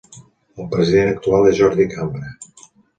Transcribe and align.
El 0.63 0.69
president 0.71 1.11
actual 1.13 1.47
és 1.53 1.57
Jordi 1.63 1.89
Cambra. 1.95 2.37